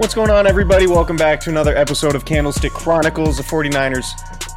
[0.00, 0.86] What's going on, everybody?
[0.86, 4.06] Welcome back to another episode of Candlestick Chronicles, the 49ers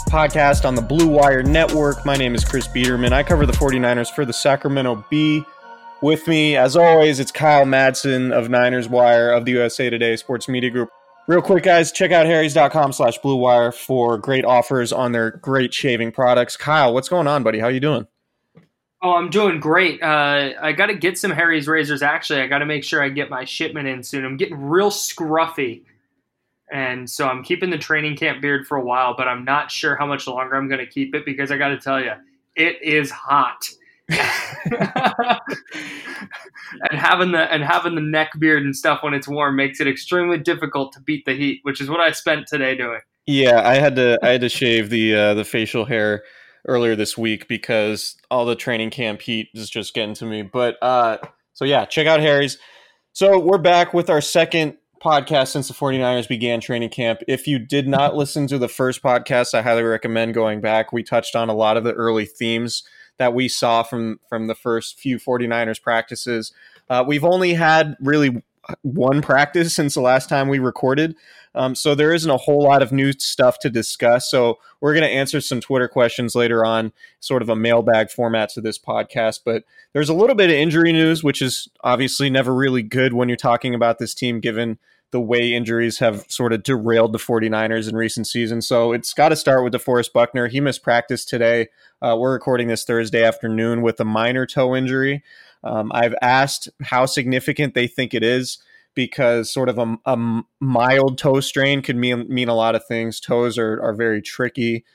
[0.09, 2.05] podcast on the Blue Wire Network.
[2.05, 3.11] My name is Chris Biederman.
[3.11, 5.43] I cover the 49ers for the Sacramento Bee.
[6.01, 10.47] With me, as always, it's Kyle Madsen of Niners Wire of the USA Today Sports
[10.47, 10.89] Media Group.
[11.27, 15.73] Real quick, guys, check out harrys.com slash blue wire for great offers on their great
[15.73, 16.55] shaving products.
[16.55, 17.59] Kyle, what's going on, buddy?
[17.59, 18.07] How you doing?
[19.03, 20.01] Oh, I'm doing great.
[20.01, 22.01] Uh, I got to get some Harry's razors.
[22.01, 24.23] Actually, I got to make sure I get my shipment in soon.
[24.23, 25.83] I'm getting real scruffy
[26.73, 29.95] and so I'm keeping the training camp beard for a while, but I'm not sure
[29.95, 32.13] how much longer I'm going to keep it because I got to tell you,
[32.55, 33.69] it is hot.
[34.09, 34.19] and
[36.91, 40.37] having the and having the neck beard and stuff when it's warm makes it extremely
[40.37, 42.99] difficult to beat the heat, which is what I spent today doing.
[43.27, 46.23] Yeah, I had to I had to shave the uh, the facial hair
[46.67, 50.41] earlier this week because all the training camp heat is just getting to me.
[50.41, 51.17] But uh,
[51.53, 52.57] so yeah, check out Harry's.
[53.11, 57.19] So we're back with our second podcast since the 49ers began training camp.
[57.27, 60.93] If you did not listen to the first podcast, I highly recommend going back.
[60.93, 62.83] We touched on a lot of the early themes
[63.17, 66.53] that we saw from from the first few 49ers practices.
[66.89, 68.41] Uh, we've only had really
[68.81, 71.15] one practice since the last time we recorded.
[71.55, 74.29] Um, so there isn't a whole lot of new stuff to discuss.
[74.29, 78.49] So we're going to answer some Twitter questions later on, sort of a mailbag format
[78.49, 79.41] to this podcast.
[79.45, 83.29] But there's a little bit of injury news, which is obviously never really good when
[83.29, 84.79] you're talking about this team, given
[85.11, 88.67] the way injuries have sort of derailed the 49ers in recent seasons.
[88.67, 90.47] So it's got to start with DeForest Buckner.
[90.47, 91.67] He missed practice today.
[92.01, 95.23] Uh, we're recording this Thursday afternoon with a minor toe injury.
[95.63, 98.57] Um, I've asked how significant they think it is
[98.95, 103.19] because sort of a, a mild toe strain could mean mean a lot of things.
[103.19, 104.85] Toes are are very tricky,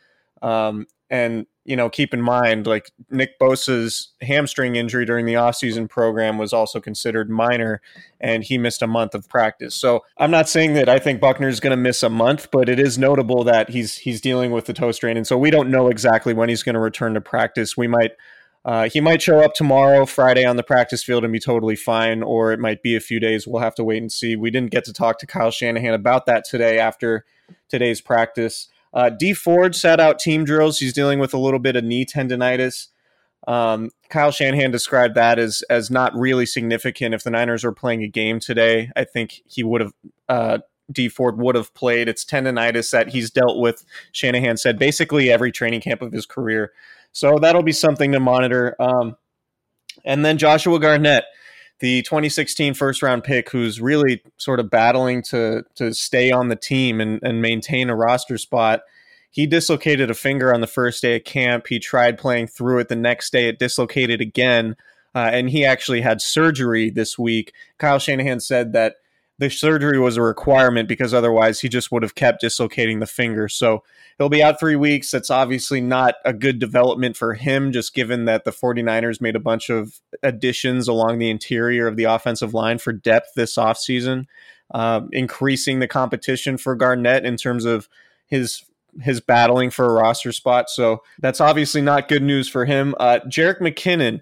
[0.42, 5.88] um, and you know keep in mind like Nick Bosa's hamstring injury during the offseason
[5.88, 7.80] program was also considered minor,
[8.20, 9.74] and he missed a month of practice.
[9.74, 12.78] So I'm not saying that I think Buckner's going to miss a month, but it
[12.78, 15.88] is notable that he's he's dealing with the toe strain, and so we don't know
[15.88, 17.76] exactly when he's going to return to practice.
[17.76, 18.12] We might
[18.64, 22.22] uh, he might show up tomorrow, Friday, on the practice field and be totally fine,
[22.22, 23.46] or it might be a few days.
[23.46, 24.36] We'll have to wait and see.
[24.36, 27.24] We didn't get to talk to Kyle Shanahan about that today after
[27.68, 28.68] today's practice.
[28.92, 30.78] Uh, Dee Ford sat out team drills.
[30.78, 32.88] He's dealing with a little bit of knee tendonitis.
[33.46, 37.14] Um, Kyle Shanahan described that as as not really significant.
[37.14, 39.92] If the Niners were playing a game today, I think he would have.
[40.28, 40.58] Uh,
[40.90, 42.08] Dee Ford would have played.
[42.08, 43.84] It's tendonitis that he's dealt with.
[44.10, 46.72] Shanahan said basically every training camp of his career.
[47.18, 48.76] So that'll be something to monitor.
[48.78, 49.16] Um,
[50.04, 51.24] and then Joshua Garnett.
[51.80, 56.54] the 2016 first round pick, who's really sort of battling to to stay on the
[56.54, 58.82] team and, and maintain a roster spot.
[59.32, 61.66] He dislocated a finger on the first day of camp.
[61.66, 63.48] He tried playing through it the next day.
[63.48, 64.76] It dislocated again.
[65.12, 67.52] Uh, and he actually had surgery this week.
[67.78, 68.94] Kyle Shanahan said that
[69.38, 73.48] the surgery was a requirement because otherwise he just would have kept dislocating the finger.
[73.48, 73.84] So
[74.18, 75.10] he'll be out three weeks.
[75.10, 79.40] That's obviously not a good development for him, just given that the 49ers made a
[79.40, 84.26] bunch of additions along the interior of the offensive line for depth this offseason,
[84.72, 87.88] um, increasing the competition for Garnett in terms of
[88.26, 88.64] his
[89.02, 90.68] his battling for a roster spot.
[90.68, 92.94] So that's obviously not good news for him.
[92.98, 94.20] Uh, Jerick McKinnon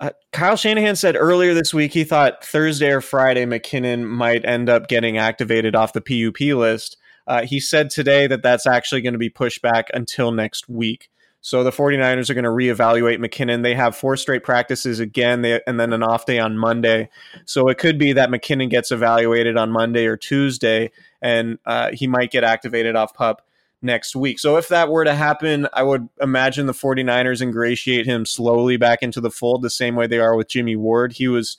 [0.00, 4.70] uh, Kyle Shanahan said earlier this week he thought Thursday or Friday McKinnon might end
[4.70, 6.96] up getting activated off the PUP list.
[7.26, 11.10] Uh, he said today that that's actually going to be pushed back until next week.
[11.42, 13.62] So the 49ers are going to reevaluate McKinnon.
[13.62, 17.08] They have four straight practices again, they, and then an off day on Monday.
[17.46, 20.90] So it could be that McKinnon gets evaluated on Monday or Tuesday,
[21.22, 23.46] and uh, he might get activated off pup
[23.82, 24.38] next week.
[24.38, 29.02] So if that were to happen, I would imagine the 49ers ingratiate him slowly back
[29.02, 31.14] into the fold the same way they are with Jimmy Ward.
[31.14, 31.56] He was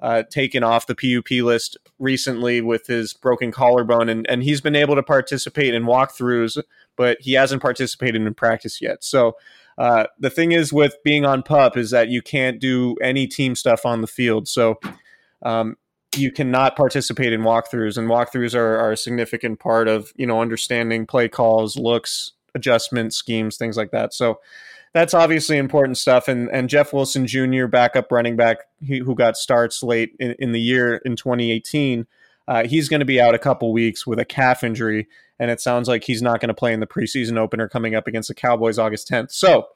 [0.00, 4.76] uh, taken off the PUP list recently with his broken collarbone, and, and he's been
[4.76, 6.60] able to participate in walkthroughs,
[6.96, 9.04] but he hasn't participated in practice yet.
[9.04, 9.36] So
[9.78, 13.54] uh, the thing is with being on pup is that you can't do any team
[13.54, 14.48] stuff on the field.
[14.48, 14.78] So
[15.42, 15.76] um,
[16.16, 20.40] you cannot participate in walkthroughs, and walkthroughs are, are a significant part of you know
[20.40, 24.12] understanding play calls, looks, adjustment schemes, things like that.
[24.14, 24.40] So
[24.92, 26.28] that's obviously important stuff.
[26.28, 30.52] And and Jeff Wilson Jr., backup running back, he, who got starts late in, in
[30.52, 32.06] the year in 2018,
[32.48, 35.60] uh, he's going to be out a couple weeks with a calf injury, and it
[35.60, 38.34] sounds like he's not going to play in the preseason opener coming up against the
[38.34, 39.32] Cowboys August 10th.
[39.32, 39.68] So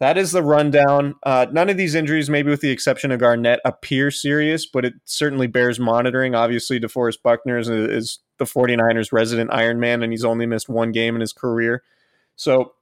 [0.00, 1.16] that is the rundown.
[1.22, 4.94] Uh, none of these injuries, maybe with the exception of Garnett, appear serious, but it
[5.04, 6.34] certainly bears monitoring.
[6.34, 10.92] Obviously, DeForest Buckner is, is the 49ers' resident Iron Man, and he's only missed one
[10.92, 11.82] game in his career.
[12.36, 12.74] So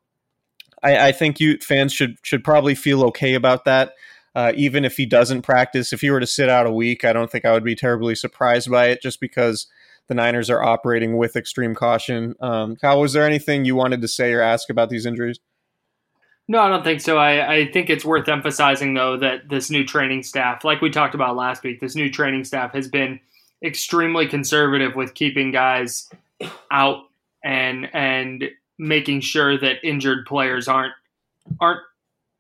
[0.83, 3.95] I, I think you fans should should probably feel okay about that.
[4.35, 7.15] Uh, even if he doesn't practice, if he were to sit out a week, I
[7.15, 9.67] don't think I would be terribly surprised by it, just because
[10.09, 12.35] the Niners are operating with extreme caution.
[12.41, 15.41] Um, Kyle, was there anything you wanted to say or ask about these injuries?
[16.49, 17.19] No, I don't think so.
[17.19, 21.15] I, I think it's worth emphasizing, though, that this new training staff, like we talked
[21.15, 23.19] about last week, this new training staff has been
[23.65, 26.09] extremely conservative with keeping guys
[26.71, 27.05] out
[27.43, 28.45] and and
[28.79, 30.93] making sure that injured players aren't
[31.61, 31.81] aren't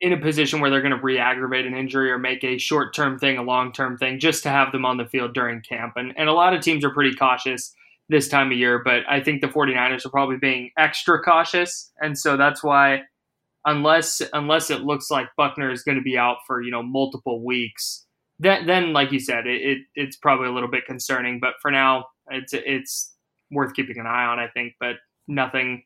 [0.01, 3.39] in a position where they're going to re-aggravate an injury or make a short-term thing
[3.39, 5.95] a long-term thing just to have them on the field during camp.
[5.97, 7.75] And and a lot of teams are pretty cautious
[8.09, 11.91] this time of year, but I think the 49ers are probably being extra cautious.
[12.01, 13.03] And so that's why
[13.67, 17.45] unless unless it looks like Buckner is going to be out for you know multiple
[17.45, 18.07] weeks,
[18.39, 21.41] then then like you said, it, it it's probably a little bit concerning.
[21.41, 23.15] But for now, it's it's
[23.51, 24.75] worth keeping an eye on, I think.
[24.81, 24.97] But
[25.29, 25.83] nothing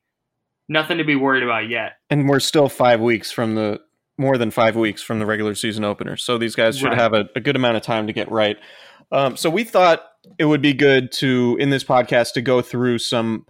[0.68, 1.94] nothing to be worried about yet.
[2.10, 3.80] And we're still five weeks from the
[4.18, 6.98] more than five weeks from the regular season opener, so these guys should right.
[6.98, 8.58] have a, a, good amount of time to get right.
[9.10, 10.04] Um, so we thought
[10.38, 13.46] it would be good to in this podcast to go through some.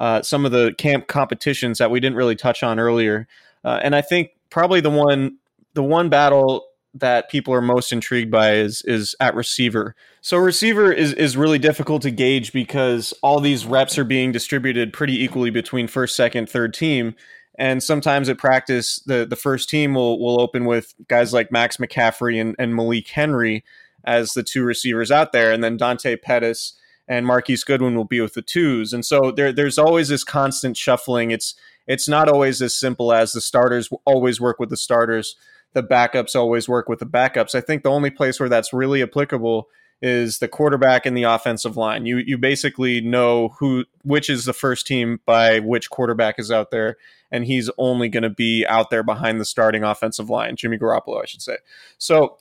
[0.00, 3.28] Uh, some of the camp competitions that we didn't really touch on earlier.
[3.64, 5.38] Uh, and I think probably the one
[5.74, 9.94] the one battle that people are most intrigued by is is at receiver.
[10.20, 14.92] So receiver is is really difficult to gauge because all these reps are being distributed
[14.92, 17.14] pretty equally between first, second, third team.
[17.58, 21.76] And sometimes at practice, the, the first team will will open with guys like Max
[21.76, 23.64] McCaffrey and, and Malik Henry
[24.04, 26.74] as the two receivers out there, and then Dante Pettis
[27.08, 28.92] and Marquise Goodwin will be with the twos.
[28.92, 31.30] And so there there's always this constant shuffling.
[31.30, 31.54] It's
[31.86, 35.36] it's not always as simple as the starters always work with the starters,
[35.72, 37.54] the backups always work with the backups.
[37.54, 39.68] I think the only place where that's really applicable
[40.02, 42.04] is the quarterback and the offensive line.
[42.06, 46.70] You you basically know who which is the first team by which quarterback is out
[46.70, 46.96] there,
[47.30, 51.22] and he's only going to be out there behind the starting offensive line, Jimmy Garoppolo,
[51.22, 51.58] I should say.
[51.98, 52.38] So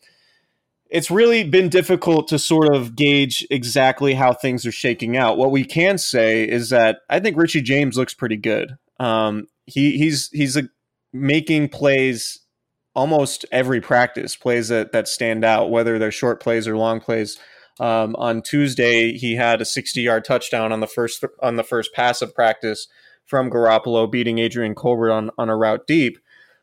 [0.90, 5.38] it's really been difficult to sort of gauge exactly how things are shaking out.
[5.38, 8.76] What we can say is that I think Richie James looks pretty good.
[9.02, 10.70] Um, he he's he's a,
[11.12, 12.40] making plays
[12.94, 17.38] almost every practice, plays that that stand out, whether they're short plays or long plays.
[17.80, 22.22] Um, on Tuesday, he had a 60-yard touchdown on the first on the first pass
[22.22, 22.88] of practice
[23.26, 26.20] from Garoppolo, beating Adrian Colbert on on a route deep.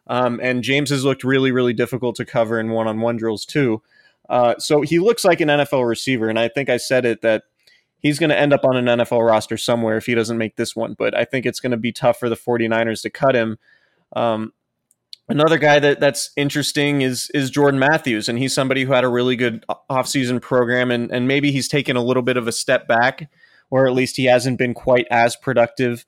[0.06, 3.82] Um, and James has looked really, really difficult to cover in one-on-one drills too.
[4.28, 7.42] Uh, so he looks like an NFL receiver, and I think I said it that
[8.00, 10.74] he's going to end up on an NFL roster somewhere if he doesn't make this
[10.74, 10.94] one.
[10.94, 13.58] But I think it's going to be tough for the 49ers to cut him.
[14.14, 14.52] Um,
[15.30, 19.08] Another guy that that's interesting is is Jordan Matthews, and he's somebody who had a
[19.08, 22.88] really good offseason program, and and maybe he's taken a little bit of a step
[22.88, 23.30] back,
[23.70, 26.06] or at least he hasn't been quite as productive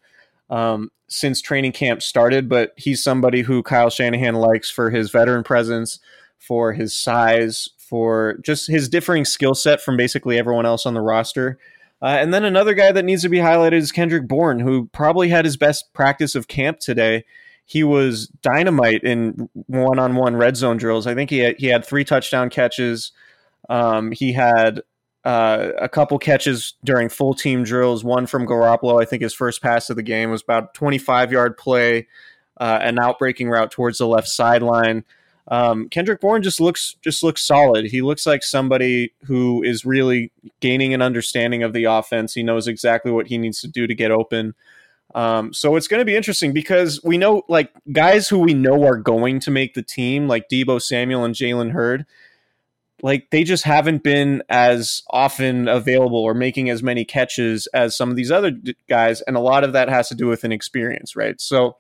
[0.49, 2.49] um, since training camp started.
[2.49, 5.99] But he's somebody who Kyle Shanahan likes for his veteran presence,
[6.39, 11.03] for his size, for just his differing skill set from basically everyone else on the
[11.03, 11.59] roster.
[12.03, 15.29] Uh, and then another guy that needs to be highlighted is Kendrick Bourne, who probably
[15.29, 17.25] had his best practice of camp today.
[17.67, 21.07] He was dynamite in one-on-one red zone drills.
[21.07, 23.13] I think he had, he had three touchdown catches.
[23.69, 24.81] Um, he had
[25.25, 28.03] uh, a couple catches during full team drills.
[28.03, 31.57] One from Garoppolo, I think his first pass of the game was about 25 yard
[31.59, 32.09] play,
[32.59, 35.05] uh, an outbreaking route towards the left sideline.
[35.51, 37.87] Um, Kendrick Bourne just looks just looks solid.
[37.87, 40.31] He looks like somebody who is really
[40.61, 42.35] gaining an understanding of the offense.
[42.35, 44.55] He knows exactly what he needs to do to get open.
[45.13, 48.85] Um, so it's going to be interesting because we know like guys who we know
[48.85, 52.07] are going to make the team, like Deebo Samuel and Jalen Hurd,
[53.03, 58.11] like they just haven't been as often available or making as many catches as some
[58.11, 58.53] of these other
[58.89, 61.41] guys, and a lot of that has to do with an experience, right?
[61.41, 61.77] So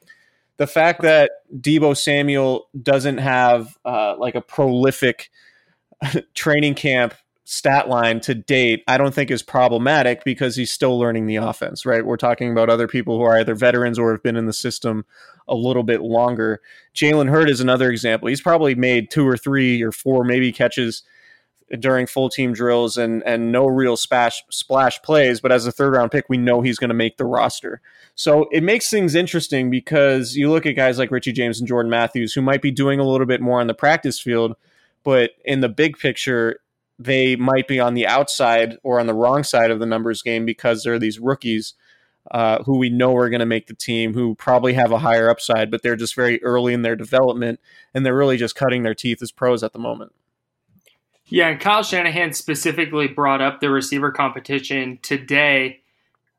[0.60, 5.30] the fact that Deebo Samuel doesn't have uh, like a prolific
[6.34, 7.14] training camp
[7.44, 11.86] stat line to date, I don't think is problematic because he's still learning the offense,
[11.86, 12.04] right?
[12.04, 15.06] We're talking about other people who are either veterans or have been in the system
[15.48, 16.60] a little bit longer.
[16.94, 18.28] Jalen Hurd is another example.
[18.28, 21.04] He's probably made two or three or four maybe catches
[21.78, 25.94] during full team drills and and no real splash splash plays, but as a third
[25.94, 27.80] round pick, we know he's going to make the roster.
[28.20, 31.88] So it makes things interesting because you look at guys like Richie James and Jordan
[31.88, 34.56] Matthews who might be doing a little bit more on the practice field,
[35.02, 36.60] but in the big picture,
[36.98, 40.44] they might be on the outside or on the wrong side of the numbers game
[40.44, 41.72] because they're these rookies
[42.30, 45.30] uh, who we know are going to make the team, who probably have a higher
[45.30, 47.58] upside, but they're just very early in their development
[47.94, 50.12] and they're really just cutting their teeth as pros at the moment.
[51.24, 55.80] Yeah, and Kyle Shanahan specifically brought up the receiver competition today.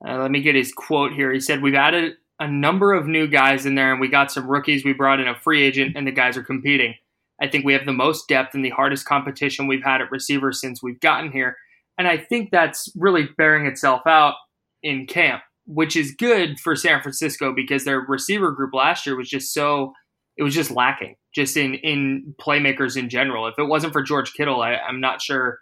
[0.06, 1.32] Uh, let me get his quote here.
[1.32, 4.48] He said, We've added a number of new guys in there, and we got some
[4.48, 4.84] rookies.
[4.84, 6.96] We brought in a free agent, and the guys are competing.
[7.42, 10.52] I think we have the most depth and the hardest competition we've had at receiver
[10.52, 11.56] since we've gotten here.
[11.98, 14.36] And I think that's really bearing itself out
[14.84, 19.30] in camp, which is good for San Francisco because their receiver group last year was
[19.30, 19.94] just so
[20.38, 23.48] it was just lacking just in in playmakers in general.
[23.48, 25.60] If it wasn't for George Kittle, I, am not sure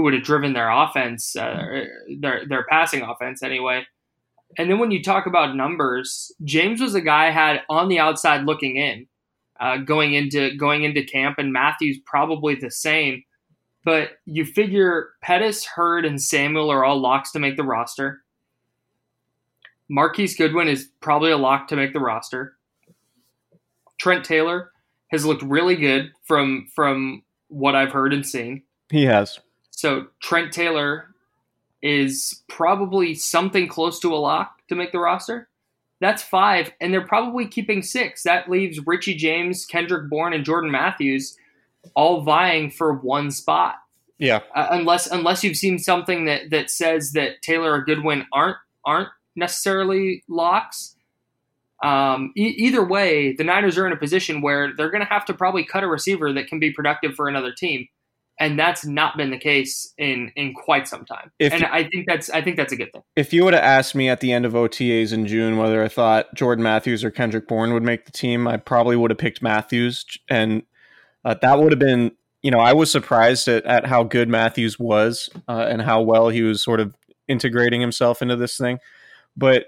[0.00, 1.84] who would have driven their offense, uh,
[2.20, 3.86] their their passing offense anyway.
[4.56, 8.44] And then when you talk about numbers, James was a guy had on the outside
[8.44, 9.06] looking in,
[9.60, 13.22] uh, going into going into camp, and Matthews probably the same.
[13.84, 18.22] But you figure Pettis, Hurd, and Samuel are all locks to make the roster.
[19.90, 22.56] Marquise Goodwin is probably a lock to make the roster.
[23.98, 24.72] Trent Taylor
[25.10, 28.62] has looked really good from from what I've heard and seen.
[28.88, 29.40] He has.
[29.80, 31.06] So Trent Taylor
[31.80, 35.48] is probably something close to a lock to make the roster.
[36.02, 38.22] That's five, and they're probably keeping six.
[38.24, 41.34] That leaves Richie James, Kendrick Bourne, and Jordan Matthews
[41.94, 43.76] all vying for one spot.
[44.18, 44.40] Yeah.
[44.54, 49.08] Uh, unless unless you've seen something that that says that Taylor or Goodwin aren't aren't
[49.34, 50.94] necessarily locks.
[51.82, 55.24] Um, e- either way, the Niners are in a position where they're going to have
[55.24, 57.88] to probably cut a receiver that can be productive for another team,
[58.40, 61.30] and that's not been the case in in quite some time.
[61.38, 63.02] If and you, I think that's I think that's a good thing.
[63.14, 65.88] If you would have asked me at the end of OTAs in June whether I
[65.88, 69.42] thought Jordan Matthews or Kendrick Bourne would make the team, I probably would have picked
[69.42, 70.62] Matthews, and
[71.24, 74.78] uh, that would have been you know I was surprised at, at how good Matthews
[74.78, 76.96] was uh, and how well he was sort of
[77.28, 78.78] integrating himself into this thing,
[79.36, 79.66] but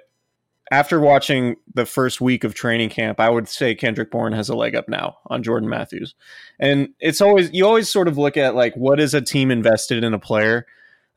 [0.70, 4.54] after watching the first week of training camp, I would say Kendrick Bourne has a
[4.54, 6.14] leg up now on Jordan Matthews.
[6.60, 10.04] And it's always you always sort of look at like what is a team invested
[10.04, 10.66] in a player.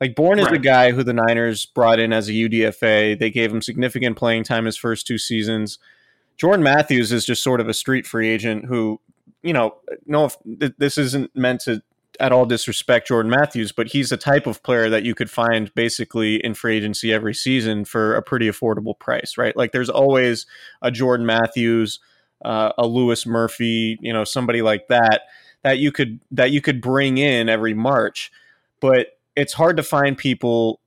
[0.00, 0.52] Like Bourne is right.
[0.52, 3.18] the guy who the Niners brought in as a UDFA.
[3.18, 5.78] They gave him significant playing time his first two seasons.
[6.36, 9.00] Jordan Matthews is just sort of a street free agent who,
[9.42, 11.82] you know, no, this isn't meant to
[12.20, 15.74] at all disrespect Jordan Matthews, but he's the type of player that you could find
[15.74, 19.56] basically in free agency every season for a pretty affordable price, right?
[19.56, 20.46] Like there's always
[20.82, 22.00] a Jordan Matthews,
[22.44, 25.22] uh, a Louis Murphy, you know, somebody like that
[25.62, 28.30] that you could that you could bring in every March,
[28.80, 30.80] but it's hard to find people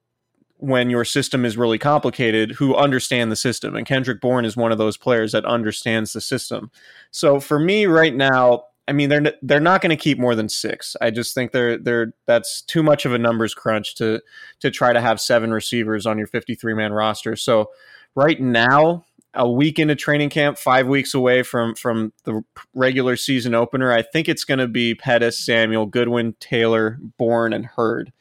[0.58, 4.74] when your system is really complicated who understand the system and Kendrick Bourne is one
[4.74, 6.70] of those players that understands the system.
[7.12, 10.50] So for me right now I mean, they're they're not going to keep more than
[10.50, 10.96] six.
[11.00, 14.20] I just think they're they're that's too much of a numbers crunch to
[14.62, 17.36] to try to have seven receivers on your 53 man roster.
[17.36, 17.70] So
[18.16, 19.06] right now,
[19.36, 22.44] a week into training camp, five weeks away from from the
[22.74, 23.92] regular season opener.
[23.92, 28.12] I think it's going to be Pettis, Samuel, Goodwin, Taylor, Bourne, and Hurd.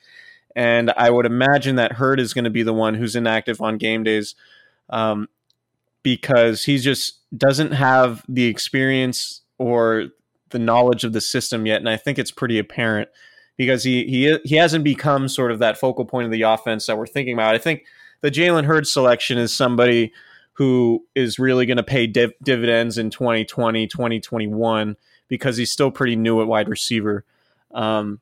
[0.55, 3.79] And I would imagine that Hurd is going to be the one who's inactive on
[3.79, 4.35] game days
[4.91, 5.29] um,
[6.03, 10.09] because he just doesn't have the experience or
[10.51, 11.81] the knowledge of the system yet.
[11.81, 13.09] And I think it's pretty apparent
[13.57, 16.97] because he he he hasn't become sort of that focal point of the offense that
[16.97, 17.55] we're thinking about.
[17.55, 17.85] I think
[18.21, 20.13] the Jalen Hurd selection is somebody
[20.55, 24.97] who is really going to pay div- dividends in 2020, 2021
[25.29, 27.25] because he's still pretty new at wide receiver.
[27.73, 28.21] Um,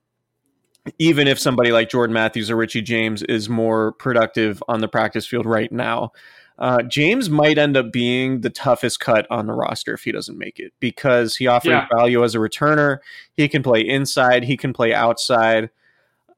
[0.98, 5.26] even if somebody like Jordan Matthews or Richie James is more productive on the practice
[5.26, 6.12] field right now.
[6.58, 10.38] Uh, James might end up being the toughest cut on the roster if he doesn't
[10.38, 11.86] make it because he offers yeah.
[11.94, 12.98] value as a returner.
[13.34, 15.70] He can play inside, he can play outside.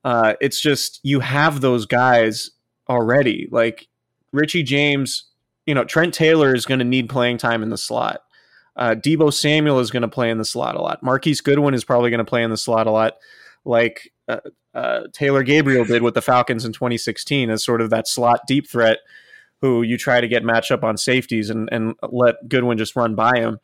[0.04, 2.50] Uh, it's just you have those guys
[2.88, 3.48] already.
[3.50, 3.88] Like
[4.32, 5.24] Richie James,
[5.66, 8.22] you know, Trent Taylor is going to need playing time in the slot.
[8.74, 11.02] Uh, Deebo Samuel is going to play in the slot a lot.
[11.02, 13.14] Marquise Goodwin is probably going to play in the slot a lot,
[13.64, 14.38] like uh,
[14.74, 18.68] uh, Taylor Gabriel did with the Falcons in 2016 as sort of that slot deep
[18.68, 18.98] threat
[19.60, 23.14] who you try to get matched up on safeties and, and let Goodwin just run
[23.14, 23.58] by him.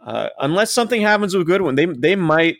[0.00, 2.56] Uh, unless something happens with Goodwin, they they might.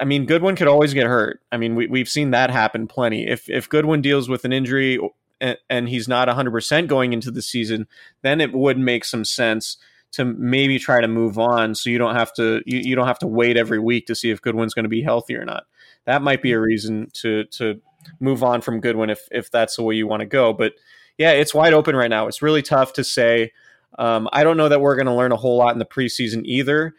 [0.00, 1.40] I mean, Goodwin could always get hurt.
[1.52, 3.28] I mean, we, we've seen that happen plenty.
[3.28, 4.98] If if Goodwin deals with an injury
[5.40, 7.86] and, and he's not 100% going into the season,
[8.22, 9.76] then it would make some sense
[10.12, 13.18] to maybe try to move on so you don't have to you, you don't have
[13.18, 15.64] to wait every week to see if Goodwin's going to be healthy or not.
[16.04, 17.80] That might be a reason to to
[18.20, 20.52] move on from Goodwin if if that's the way you want to go.
[20.52, 20.74] But
[21.18, 22.26] yeah, it's wide open right now.
[22.26, 23.52] It's really tough to say.
[23.98, 26.42] Um, I don't know that we're going to learn a whole lot in the preseason
[26.44, 26.94] either,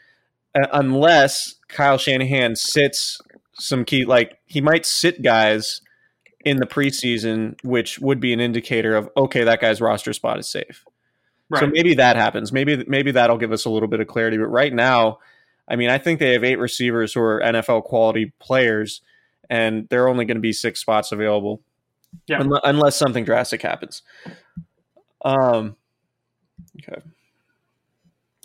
[0.55, 3.19] uh, unless Kyle Shanahan sits
[3.53, 4.05] some key.
[4.05, 5.81] Like he might sit guys
[6.45, 10.49] in the preseason, which would be an indicator of okay, that guy's roster spot is
[10.49, 10.85] safe.
[11.49, 11.59] Right.
[11.59, 12.51] So maybe that happens.
[12.51, 14.37] Maybe maybe that'll give us a little bit of clarity.
[14.37, 15.19] But right now,
[15.67, 19.01] I mean, I think they have eight receivers who are NFL quality players,
[19.49, 21.61] and there are only going to be six spots available.
[22.27, 22.39] Yeah.
[22.39, 24.01] Un- unless something drastic happens.
[25.23, 25.75] Um.
[26.81, 27.01] Okay.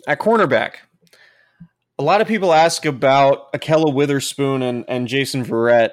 [0.07, 0.75] At cornerback,
[1.99, 5.91] a lot of people ask about Ahkello Witherspoon and, and Jason Verrett,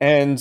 [0.00, 0.38] and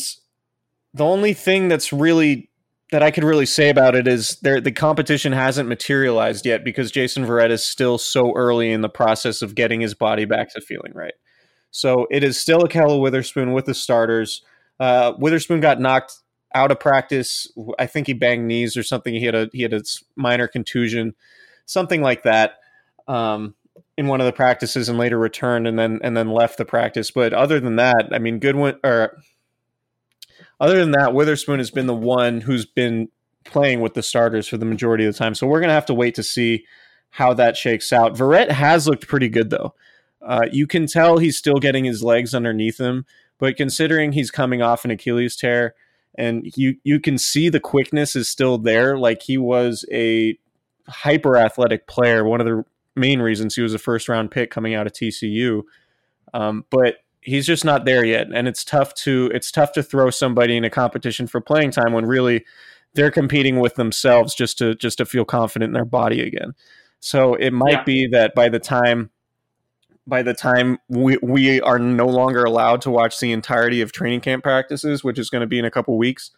[0.93, 2.49] the only thing that's really
[2.91, 6.91] that I could really say about it is there the competition hasn't materialized yet because
[6.91, 10.61] Jason Verrett is still so early in the process of getting his body back to
[10.61, 11.13] feeling right.
[11.71, 14.43] So it is still Ahkello Witherspoon with the starters.
[14.79, 16.15] Uh, Witherspoon got knocked
[16.55, 17.51] out of practice.
[17.77, 19.13] I think he banged knees or something.
[19.13, 19.83] He had a he had a
[20.15, 21.13] minor contusion,
[21.65, 22.55] something like that,
[23.07, 23.53] um,
[23.97, 27.11] in one of the practices, and later returned and then and then left the practice.
[27.11, 29.19] But other than that, I mean, Goodwin or
[30.59, 33.09] other than that, Witherspoon has been the one who's been
[33.43, 35.35] playing with the starters for the majority of the time.
[35.35, 36.65] So we're going to have to wait to see
[37.11, 38.15] how that shakes out.
[38.15, 39.75] Verrett has looked pretty good, though.
[40.21, 43.05] Uh, you can tell he's still getting his legs underneath him,
[43.37, 45.75] but considering he's coming off an Achilles tear,
[46.17, 48.97] and you you can see the quickness is still there.
[48.97, 50.37] Like he was a
[50.87, 52.23] hyper athletic player.
[52.23, 52.63] One of the
[52.95, 55.63] main reasons he was a first round pick coming out of TCU.
[56.33, 60.09] Um, but he's just not there yet, and it's tough to it's tough to throw
[60.09, 62.45] somebody in a competition for playing time when really
[62.93, 66.53] they're competing with themselves just to just to feel confident in their body again.
[66.99, 67.83] So it might yeah.
[67.83, 69.11] be that by the time
[70.07, 74.21] by the time we, we are no longer allowed to watch the entirety of training
[74.21, 76.31] camp practices, which is going to be in a couple weeks,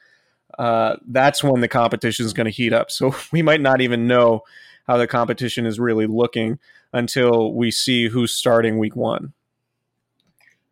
[0.58, 2.90] uh, that's when the competition is going to heat up.
[2.92, 4.42] So we might not even know
[4.88, 6.60] how the competition is really looking
[6.94, 9.34] until we see who's starting week one.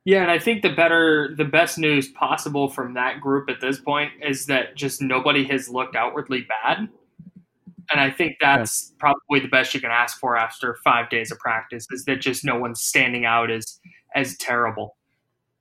[0.06, 3.80] Yeah, and I think the better, the best news possible from that group at this
[3.80, 6.90] point is that just nobody has looked outwardly bad.
[7.92, 8.96] And I think that's yeah.
[9.00, 12.44] probably the best you can ask for after five days of practice is that just
[12.44, 13.80] no one's standing out as
[14.16, 14.98] as terrible.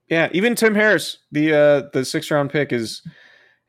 [0.08, 3.02] Yeah, even Tim Harris, the uh, the sixth round pick, is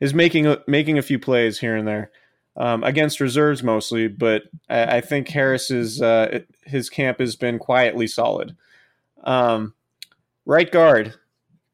[0.00, 2.10] is making a, making a few plays here and there
[2.56, 8.06] um, against reserves mostly, but I, I think Harris's uh, his camp has been quietly
[8.06, 8.56] solid.
[9.24, 9.74] Um,
[10.48, 11.14] Right guard,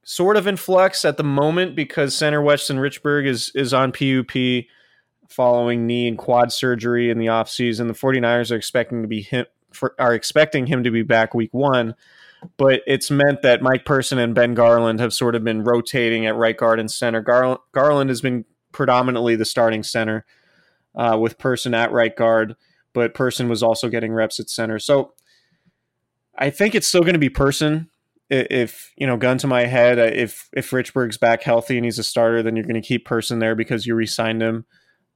[0.03, 4.65] sort of in flux at the moment because center Weston Richburg is is on PUP
[5.33, 7.89] following knee and quad surgery in the offseason.
[7.89, 11.53] The 49ers are expecting to be him for, are expecting him to be back week
[11.53, 11.95] 1,
[12.57, 16.37] but it's meant that Mike Person and Ben Garland have sort of been rotating at
[16.37, 17.23] right guard and center.
[17.23, 20.27] Gar- Garland has been predominantly the starting center
[20.95, 22.55] uh, with Person at right guard,
[22.93, 24.79] but Person was also getting reps at center.
[24.79, 25.15] So
[26.37, 27.89] I think it's still going to be Person
[28.33, 31.99] if you know, gun to my head, uh, if if Richburg's back healthy and he's
[31.99, 34.65] a starter, then you're going to keep Person there because you re-signed him.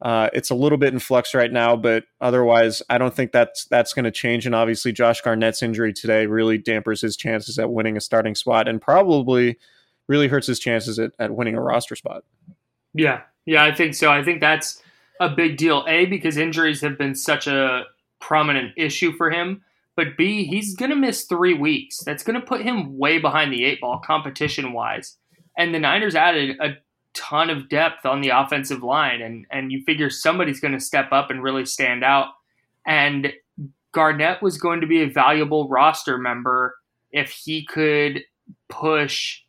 [0.02, 3.64] Uh, it's a little bit in flux right now, but otherwise, I don't think that's
[3.66, 4.44] that's going to change.
[4.44, 8.68] And obviously, Josh Garnett's injury today really dampers his chances at winning a starting spot,
[8.68, 9.58] and probably
[10.06, 12.24] really hurts his chances at, at winning a roster spot.
[12.92, 14.10] Yeah, yeah, I think so.
[14.10, 14.82] I think that's
[15.18, 15.84] a big deal.
[15.88, 17.84] A because injuries have been such a
[18.20, 19.62] prominent issue for him,
[19.96, 22.04] but B he's going to miss three weeks.
[22.04, 25.16] That's going to put him way behind the eight ball competition wise.
[25.56, 26.74] And the Niners added a
[27.16, 31.08] ton of depth on the offensive line, and and you figure somebody's going to step
[31.10, 32.28] up and really stand out.
[32.86, 33.32] And
[33.92, 36.76] Garnett was going to be a valuable roster member
[37.10, 38.22] if he could
[38.68, 39.40] push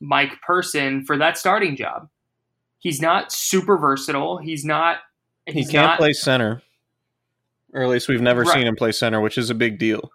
[0.00, 2.08] Mike Person for that starting job.
[2.78, 4.38] He's not super versatile.
[4.38, 4.98] He's not.
[5.46, 6.60] He's he can't not, play center,
[7.72, 8.54] or at least we've never right.
[8.54, 10.10] seen him play center, which is a big deal.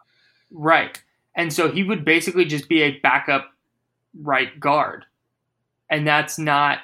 [0.52, 1.02] Right,
[1.36, 3.50] and so he would basically just be a backup
[4.22, 5.06] right guard,
[5.90, 6.80] and that's not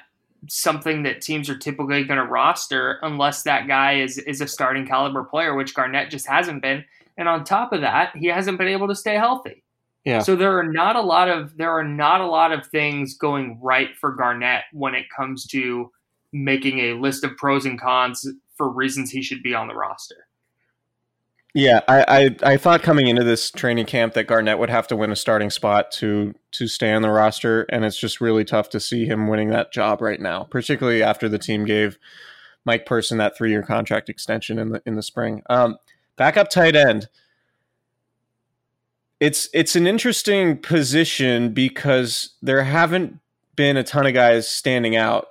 [0.48, 4.86] something that teams are typically going to roster unless that guy is is a starting
[4.86, 6.84] caliber player, which Garnett just hasn't been.
[7.18, 9.64] And on top of that, he hasn't been able to stay healthy.
[10.04, 10.20] Yeah.
[10.20, 13.58] So there are not a lot of there are not a lot of things going
[13.60, 15.90] right for Garnett when it comes to
[16.32, 20.28] making a list of pros and cons for reasons he should be on the roster.
[21.56, 22.04] Yeah, I,
[22.42, 25.16] I, I thought coming into this training camp that Garnett would have to win a
[25.16, 29.06] starting spot to to stay on the roster, and it's just really tough to see
[29.06, 31.96] him winning that job right now, particularly after the team gave
[32.66, 35.42] Mike Person that three year contract extension in the in the spring.
[35.48, 35.78] Um,
[36.16, 37.08] backup tight end.
[39.18, 43.18] It's it's an interesting position because there haven't
[43.54, 45.28] been a ton of guys standing out,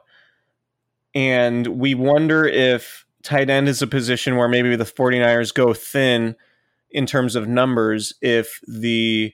[1.14, 6.36] and we wonder if tight end is a position where maybe the 49ers go thin
[6.92, 9.34] in terms of numbers if the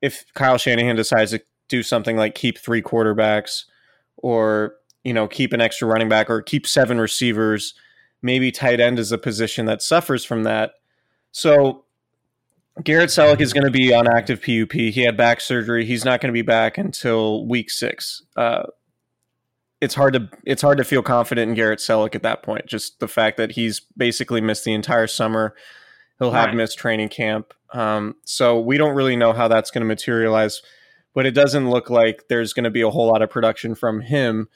[0.00, 3.64] if Kyle Shanahan decides to do something like keep three quarterbacks
[4.16, 7.74] or you know keep an extra running back or keep seven receivers
[8.22, 10.72] maybe tight end is a position that suffers from that
[11.30, 11.84] so
[12.82, 14.72] Garrett Celek is going to be on active PUP.
[14.72, 15.84] He had back surgery.
[15.84, 18.22] He's not going to be back until week six.
[18.34, 18.64] Uh,
[19.84, 22.66] it's hard to it's hard to feel confident in Garrett Celek at that point.
[22.66, 25.54] Just the fact that he's basically missed the entire summer.
[26.18, 26.54] He'll have right.
[26.54, 27.52] missed training camp.
[27.72, 30.62] Um, so we don't really know how that's going to materialize,
[31.12, 34.00] but it doesn't look like there's going to be a whole lot of production from
[34.00, 34.48] him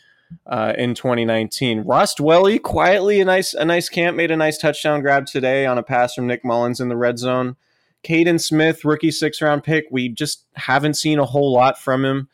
[0.46, 1.80] uh, in 2019.
[1.80, 5.76] Ross Dwelley quietly a nice a nice camp made a nice touchdown grab today on
[5.76, 7.56] a pass from Nick Mullens in the red zone.
[8.02, 9.86] Kaden Smith, rookie six round pick.
[9.90, 12.28] We just haven't seen a whole lot from him.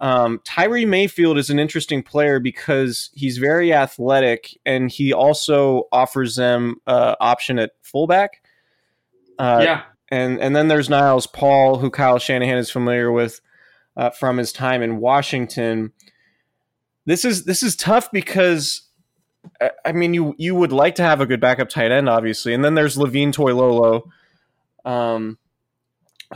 [0.00, 6.36] Um, Tyree Mayfield is an interesting player because he's very athletic and he also offers
[6.36, 8.42] them uh, option at fullback.
[9.38, 13.40] Uh, yeah, and and then there's Niles Paul, who Kyle Shanahan is familiar with
[13.96, 15.92] uh, from his time in Washington.
[17.06, 18.82] This is this is tough because
[19.84, 22.64] I mean you you would like to have a good backup tight end, obviously, and
[22.64, 24.02] then there's Levine Toilolo.
[24.84, 25.38] Um,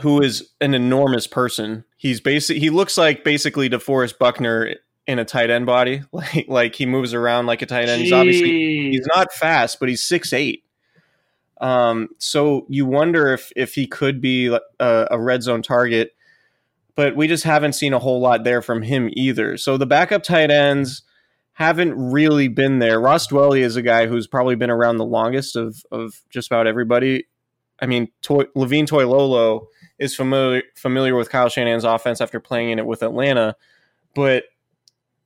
[0.01, 1.83] who is an enormous person.
[1.97, 2.57] He's basic.
[2.57, 4.75] He looks like basically DeForest Buckner
[5.07, 6.03] in a tight end body.
[6.11, 8.01] Like like he moves around like a tight end.
[8.01, 8.03] Jeez.
[8.03, 10.63] He's obviously he's not fast, but he's six eight.
[11.59, 16.15] Um, so you wonder if if he could be a, a red zone target,
[16.95, 19.57] but we just haven't seen a whole lot there from him either.
[19.57, 21.01] So the backup tight ends
[21.53, 23.01] haven't really been there.
[23.01, 26.67] Ross Dwelley is a guy who's probably been around the longest of of just about
[26.67, 27.25] everybody.
[27.81, 29.65] I mean, Toy, Levine Toilolo
[29.99, 33.55] is familiar familiar with Kyle Shanahan's offense after playing in it with Atlanta,
[34.15, 34.45] but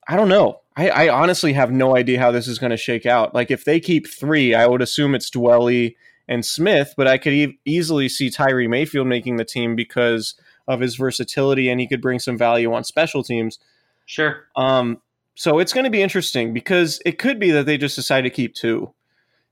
[0.07, 0.61] I don't know.
[0.75, 3.33] I, I honestly have no idea how this is going to shake out.
[3.33, 5.95] Like if they keep three, I would assume it's Dwelley
[6.27, 10.35] and Smith, but I could e- easily see Tyree Mayfield making the team because
[10.67, 13.59] of his versatility and he could bring some value on special teams.
[14.05, 14.45] Sure.
[14.55, 15.01] Um,
[15.35, 18.29] so it's going to be interesting because it could be that they just decide to
[18.29, 18.93] keep two.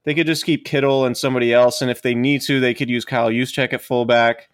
[0.03, 2.89] They could just keep Kittle and somebody else, and if they need to, they could
[2.89, 4.49] use Kyle Juszczyk at fullback.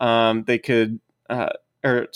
[0.00, 1.50] Um, they could, uh,
[1.84, 2.08] or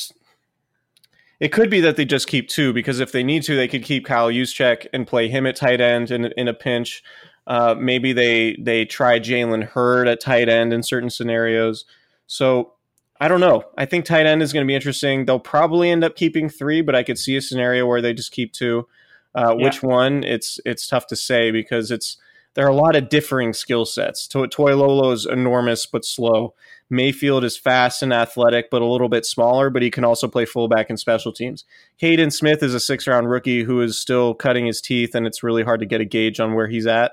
[1.41, 3.85] it could be that they just keep two because if they need to, they could
[3.85, 7.03] keep Kyle Juszczyk and play him at tight end in, in a pinch.
[7.47, 11.85] Uh, maybe they they try Jalen Hurd at tight end in certain scenarios.
[12.27, 12.75] So
[13.21, 13.65] I don't know.
[13.77, 15.25] I think tight end is going to be interesting.
[15.25, 18.33] They'll probably end up keeping three, but I could see a scenario where they just
[18.33, 18.87] keep two.
[19.35, 19.65] Uh, yeah.
[19.65, 20.25] Which one?
[20.25, 22.17] It's it's tough to say because it's
[22.55, 24.27] there are a lot of differing skill sets.
[24.29, 26.55] To- Toilolo is enormous but slow.
[26.91, 30.45] Mayfield is fast and athletic, but a little bit smaller, but he can also play
[30.45, 31.65] fullback and special teams.
[32.01, 35.43] Kaden Smith is a six round rookie who is still cutting his teeth, and it's
[35.43, 37.13] really hard to get a gauge on where he's at.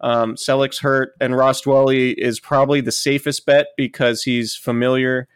[0.00, 0.36] Um,
[0.82, 5.28] hurt, and Ross Dwelley is probably the safest bet because he's familiar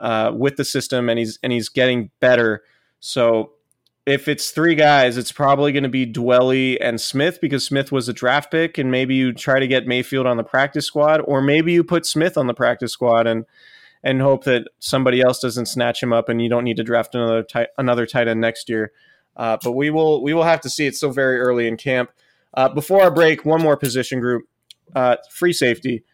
[0.00, 2.62] uh, with the system and he's and he's getting better.
[3.00, 3.52] So
[4.06, 8.08] if it's three guys, it's probably going to be Dwelley and Smith because Smith was
[8.08, 11.40] a draft pick, and maybe you try to get Mayfield on the practice squad, or
[11.40, 13.46] maybe you put Smith on the practice squad and
[14.02, 17.14] and hope that somebody else doesn't snatch him up, and you don't need to draft
[17.14, 18.92] another tight, another tight end next year.
[19.36, 20.86] Uh, but we will we will have to see.
[20.86, 22.10] It's still very early in camp.
[22.52, 24.44] Uh, before our break, one more position group,
[24.94, 26.04] uh, free safety.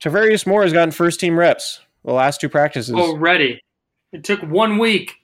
[0.00, 3.62] Tarvarius Moore has gotten first team reps the last two practices already.
[4.12, 5.17] It took one week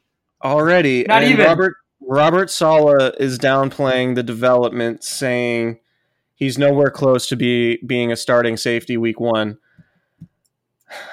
[0.44, 1.04] already.
[1.08, 1.46] Not and even.
[1.46, 5.78] Robert Robert Saleh is downplaying the development, saying
[6.34, 9.58] he's nowhere close to be being a starting safety week one.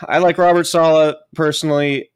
[0.08, 2.12] I like Robert Saleh personally.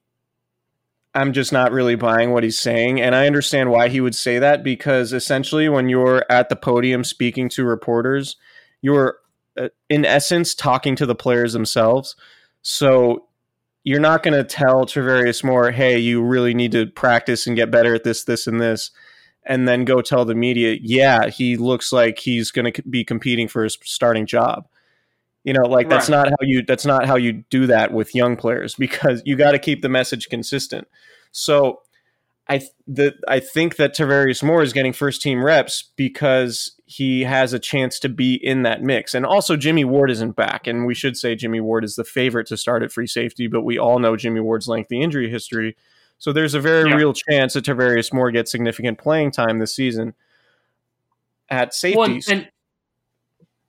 [1.13, 2.99] I'm just not really buying what he's saying.
[2.99, 7.05] And I understand why he would say that because essentially, when you're at the podium
[7.05, 8.35] speaking to reporters,
[8.81, 9.19] you're
[9.57, 12.17] uh, in essence talking to the players themselves.
[12.61, 13.27] So
[13.85, 17.69] you're not going to tell Tarvarius Moore, hey, you really need to practice and get
[17.69, 18.89] better at this, this, and this.
[19.45, 23.47] And then go tell the media, yeah, he looks like he's going to be competing
[23.47, 24.67] for his starting job.
[25.43, 26.17] You know, like that's Right.
[26.17, 29.51] not how you that's not how you do that with young players because you got
[29.51, 30.87] to keep the message consistent.
[31.31, 31.81] So
[32.47, 37.23] I th- the, I think that Tarvarius Moore is getting first team reps because he
[37.23, 39.15] has a chance to be in that mix.
[39.15, 42.45] And also Jimmy Ward isn't back and we should say Jimmy Ward is the favorite
[42.47, 45.75] to start at free safety, but we all know Jimmy Ward's lengthy injury history.
[46.19, 46.95] So there's a very Yeah.
[46.95, 50.13] real chance that Tarvarius Moore gets significant playing time this season
[51.49, 51.97] at safety.
[51.97, 52.49] Well, and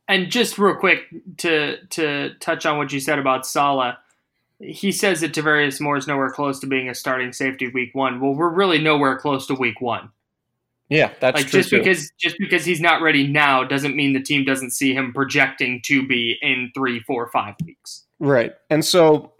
[0.08, 1.00] and just real quick
[1.38, 3.96] to to touch on what you said about Saleh,
[4.58, 8.20] he says that Tarvarius Moore is nowhere close to being a starting safety week one.
[8.20, 10.10] Well, we're really nowhere close to week one.
[10.88, 11.60] yeah, that's like true.
[11.60, 11.78] just too.
[11.78, 15.82] because just because he's not ready now doesn't mean the team doesn't see him projecting
[15.84, 18.04] to be in three, four, five weeks.
[18.18, 18.52] Right.
[18.70, 19.32] And so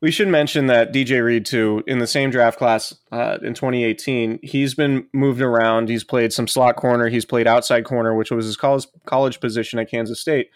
[0.00, 4.38] we should mention that DJ Reed, too, in the same draft class uh, in 2018,
[4.42, 5.88] he's been moved around.
[5.88, 9.78] He's played some slot corner, he's played outside corner, which was his college, college position
[9.78, 10.50] at Kansas State.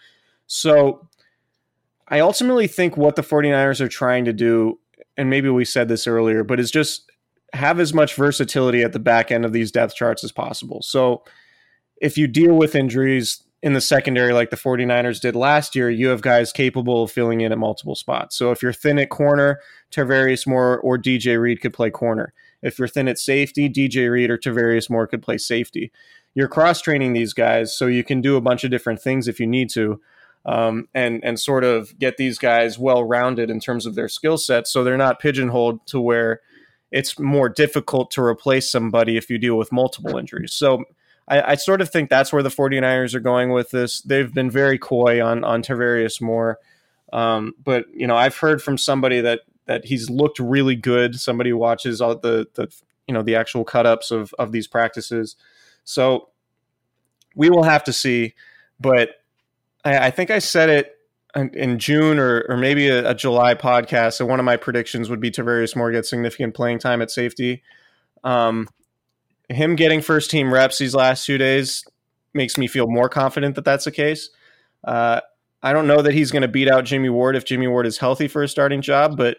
[0.47, 1.09] So
[2.07, 4.79] I ultimately think what the 49ers are trying to do,
[5.17, 7.11] and maybe we said this earlier, but is just
[7.53, 10.81] have as much versatility at the back end of these depth charts as possible.
[10.81, 11.23] So
[11.97, 16.09] if you deal with injuries in the secondary like the 49ers did last year, you
[16.09, 18.35] have guys capable of filling in at multiple spots.
[18.35, 22.33] So if you're thin at corner, Tarvarius Moore or DJ Reed could play corner.
[22.61, 25.91] If you're thin at safety, DJ Reed or Tarvarius Moore could play safety.
[26.35, 29.39] You're cross training these guys so you can do a bunch of different things if
[29.39, 30.01] you need to.
[30.45, 34.37] Um, and and sort of get these guys well rounded in terms of their skill
[34.37, 36.41] set, so they're not pigeonholed to where
[36.91, 40.53] it's more difficult to replace somebody if you deal with multiple injuries.
[40.53, 40.83] So
[41.27, 44.01] I, I sort of think that's where the 49ers are going with this.
[44.01, 46.59] They've been very coy on on Tarvarius Moore.
[47.11, 51.19] Um, but you know, I've heard from somebody that that he's looked really good.
[51.19, 52.73] Somebody watches all the the
[53.07, 55.35] you know the actual cut ups of of these practices.
[55.83, 56.29] So
[57.35, 58.33] we will have to see.
[58.79, 59.09] But
[59.83, 60.97] I, I think I said it
[61.35, 64.13] in, June or or maybe a, a July podcast.
[64.13, 67.63] So one of my predictions would be Tarvarius Moore gets significant playing time at safety.
[68.23, 68.67] Um,
[69.49, 71.83] him getting first team reps these last two days
[72.33, 74.29] makes me feel more confident that that's the case.
[74.83, 75.21] Uh,
[75.61, 77.97] I don't know that he's going to beat out Jimmy Ward if Jimmy Ward is
[77.97, 79.37] healthy for a starting job, but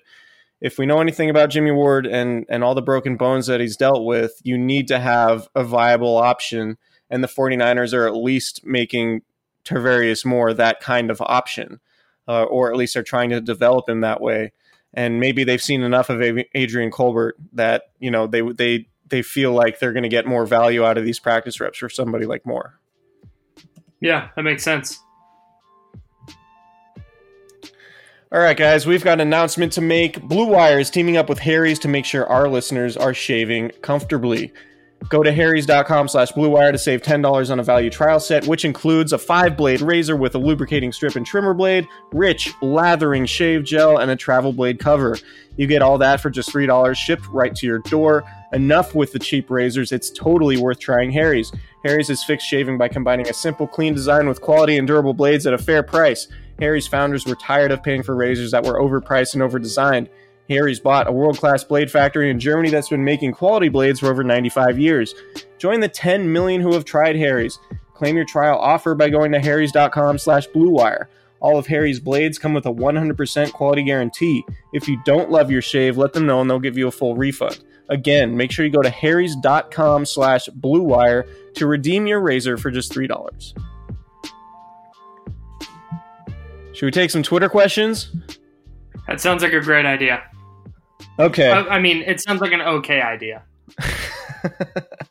[0.61, 3.76] if we know anything about Jimmy Ward and and all the broken bones that he's
[3.76, 6.78] dealt with, you need to have a viable option.
[7.11, 9.22] And the 49ers are at least making
[9.64, 11.81] Tarvarius Moore that kind of option,
[12.29, 14.53] uh, or at least they're trying to develop him that way.
[14.92, 16.22] And maybe they've seen enough of
[16.55, 20.46] Adrian Colbert that you know they they they feel like they're going to get more
[20.46, 22.79] value out of these practice reps for somebody like Moore.
[24.00, 25.00] Yeah, that makes sense.
[28.35, 30.20] All right, guys, we've got an announcement to make.
[30.22, 34.53] Blue Wire is teaming up with Harry's to make sure our listeners are shaving comfortably.
[35.09, 39.12] Go to harrys.com slash bluewire to save $10 on a value trial set, which includes
[39.12, 43.99] a five blade razor with a lubricating strip and trimmer blade, rich lathering shave gel,
[43.99, 45.19] and a travel blade cover.
[45.57, 48.25] You get all that for just $3 shipped right to your door.
[48.53, 51.53] Enough with the cheap razors, it's totally worth trying Harry's.
[51.85, 55.47] Harry's is fixed shaving by combining a simple, clean design with quality and durable blades
[55.47, 56.29] at a fair price.
[56.59, 60.09] Harry's founders were tired of paying for razors that were overpriced and overdesigned.
[60.48, 64.11] Harry's bought a world class blade factory in Germany that's been making quality blades for
[64.11, 65.14] over 95 years.
[65.59, 67.59] Join the 10 million who have tried Harry's.
[67.94, 71.07] Claim your trial offer by going to harrys.com slash bluewire.
[71.40, 74.44] All of Harry's blades come with a 100% quality guarantee.
[74.72, 77.16] If you don't love your shave, let them know and they'll give you a full
[77.16, 77.62] refund.
[77.88, 82.92] Again, make sure you go to harrys.com slash bluewire to redeem your razor for just
[82.92, 83.54] $3.
[86.72, 88.11] Should we take some Twitter questions?
[89.07, 90.22] That sounds like a great idea.
[91.18, 91.50] Okay.
[91.50, 93.42] I, I mean, it sounds like an okay idea.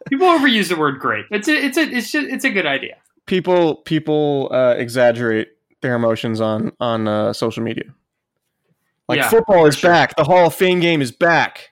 [0.09, 1.25] People overuse the word great.
[1.31, 2.97] It's a, it's a, it's just, it's a good idea.
[3.25, 5.49] people people uh, exaggerate
[5.81, 7.85] their emotions on on uh, social media.
[9.07, 9.89] Like Yeah, football is sure.
[9.89, 10.15] back.
[10.15, 11.71] The Hall of Fame game is back.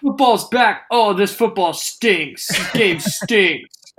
[0.00, 0.84] Football's back.
[0.90, 2.48] Oh, this football stinks.
[2.48, 3.92] This game stinks.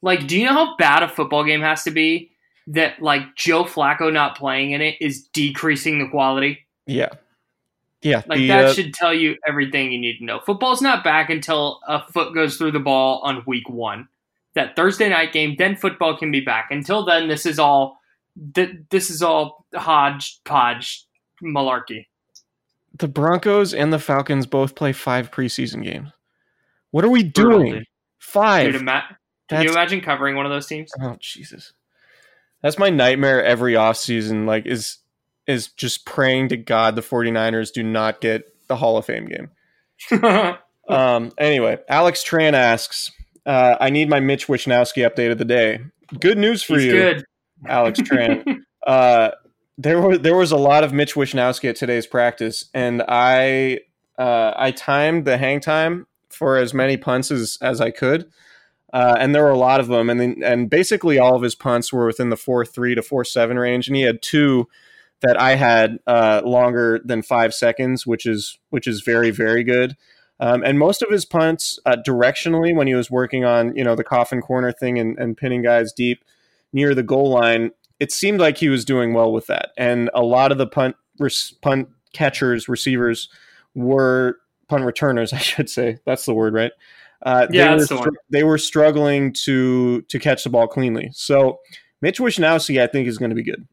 [0.00, 2.30] like, do you know how bad a football game has to be
[2.68, 6.60] that like Joe Flacco not playing in it is decreasing the quality?
[6.86, 7.10] Yeah,
[8.04, 8.22] yeah.
[8.26, 10.40] Like the, that uh, should tell you everything you need to know.
[10.40, 14.08] Football's not back until a foot goes through the ball on week one.
[14.54, 16.68] That Thursday night game, then football can be back.
[16.70, 17.98] Until then, this is all
[18.54, 21.06] th- this is all hodgepodge
[21.42, 22.06] malarkey.
[22.98, 26.10] the Broncos and the Falcons both play five preseason games.
[26.92, 27.84] What are we doing?
[28.18, 28.72] Five.
[28.72, 30.90] Dude, ima- can you imagine covering one of those teams?
[31.00, 31.72] Oh Jesus.
[32.62, 34.98] That's my nightmare every offseason, like is
[35.46, 39.50] is just praying to God the 49ers do not get the Hall of Fame game.
[40.86, 43.10] Um anyway, Alex Tran asks,
[43.46, 45.80] uh, I need my Mitch Wishnowsky update of the day.
[46.20, 47.24] Good news for He's you, good.
[47.66, 48.58] Alex Tran.
[48.86, 49.30] uh
[49.78, 53.80] there were there was a lot of Mitch Wishnowsky at today's practice, and I
[54.18, 58.30] uh, I timed the hang time for as many punts as, as I could.
[58.92, 61.56] Uh, and there were a lot of them, and then, and basically all of his
[61.56, 64.68] punts were within the four three to four seven range, and he had two
[65.22, 69.96] that I had uh, longer than five seconds, which is which is very very good.
[70.40, 73.94] Um, and most of his punts uh, directionally, when he was working on you know
[73.94, 76.24] the coffin corner thing and, and pinning guys deep
[76.72, 79.70] near the goal line, it seemed like he was doing well with that.
[79.78, 83.28] And a lot of the punt res- punt catchers, receivers
[83.74, 85.98] were punt returners, I should say.
[86.04, 86.72] That's the word, right?
[87.22, 88.10] Uh, Yeah, they, were the one.
[88.30, 91.10] they were struggling to to catch the ball cleanly.
[91.12, 91.60] So
[92.02, 93.66] Mitch Wishnowsky, I think, is going to be good.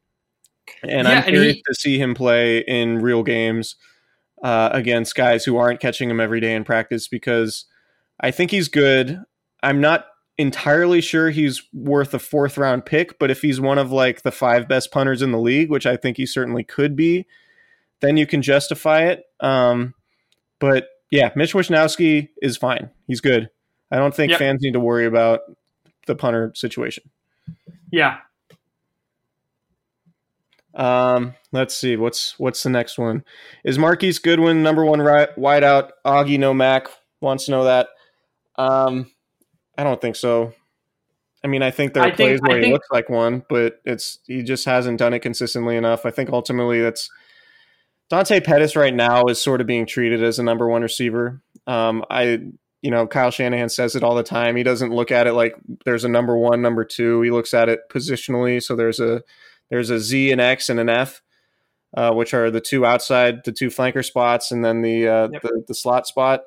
[0.82, 3.76] And Yeah, I'm and curious he- to see him play in real games
[4.42, 7.64] uh, against guys who aren't catching him every day in practice because
[8.20, 9.20] I think he's good.
[9.62, 10.06] I'm not
[10.38, 14.32] entirely sure he's worth a fourth round pick, but if he's one of like the
[14.32, 17.26] five best punters in the league, which I think he certainly could be,
[18.00, 19.24] then you can justify it.
[19.40, 19.94] Um,
[20.58, 22.90] but yeah, Mitch Wishnowsky is fine.
[23.06, 23.50] He's good.
[23.92, 24.38] I don't think Yep.
[24.38, 25.40] fans need to worry about
[26.06, 27.04] the punter situation.
[27.92, 28.18] Yeah.
[30.74, 33.24] Um, let's see what's what's the next one.
[33.64, 35.90] Is Marquise Goodwin number one ri- wideout?
[36.04, 36.88] Augie no Mac
[37.20, 37.88] wants to know that.
[38.56, 39.10] Um,
[39.76, 40.52] I don't think so.
[41.44, 43.44] I mean, I think there are think- plays where I he think- looks like one,
[43.48, 46.06] but it's he just hasn't done it consistently enough.
[46.06, 47.10] I think ultimately that's
[48.10, 51.40] Dante Pettis right now is sort of being treated as a number one receiver.
[51.66, 52.40] Um, I
[52.82, 54.56] you know Kyle Shanahan says it all the time.
[54.56, 55.54] He doesn't look at it like
[55.84, 57.20] there's a number one, number two.
[57.22, 58.62] He looks at it positionally.
[58.62, 59.22] So there's a
[59.72, 61.22] there's a Z, an X, and an F,
[61.96, 65.42] uh, which are the two outside, the two flanker spots, and then the uh, Yep.
[65.42, 66.42] the, the slot spot.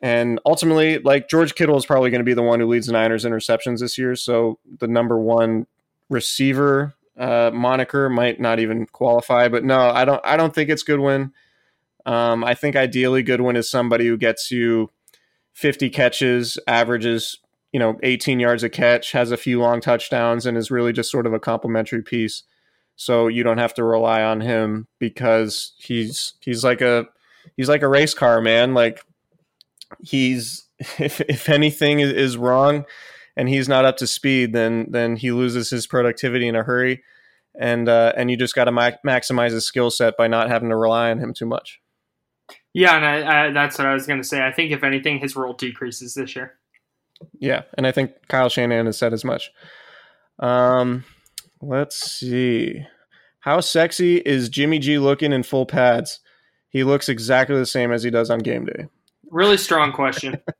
[0.00, 2.94] And ultimately, like George Kittle is probably going to be the one who leads the
[2.94, 4.16] Niners in receptions this year.
[4.16, 5.68] So the number one
[6.10, 9.46] receiver uh, moniker might not even qualify.
[9.46, 10.20] But no, I don't.
[10.24, 11.32] I don't think it's Goodwin.
[12.06, 14.90] Um, I think ideally Goodwin is somebody who gets you
[15.52, 17.38] 50 catches, averages
[17.72, 21.10] you know 18 yards a catch, has a few long touchdowns, and is really just
[21.10, 22.44] sort of a complementary piece.
[22.96, 27.06] So you don't have to rely on him because he's he's like a
[27.56, 28.74] he's like a race car, man.
[28.74, 29.00] Like
[30.00, 32.84] he's if if anything is, wrong
[33.36, 37.02] and he's not up to speed, then then he loses his productivity in a hurry,
[37.58, 40.68] and uh, and you just got to ma- maximize his skill set by not having
[40.68, 41.80] to rely on him too much.
[42.74, 44.42] Yeah, and I, I, that's what I was going to say.
[44.42, 46.58] I think if anything, his role decreases this year.
[47.38, 49.50] Yeah, and I think Kyle Shanahan has said as much.
[50.38, 51.04] Um,
[51.60, 52.84] let's see.
[53.40, 56.20] How sexy is Jimmy G looking in full pads?
[56.68, 58.86] He looks exactly the same as he does on game day.
[59.30, 60.40] Really strong question.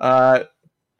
[0.00, 0.44] Uh,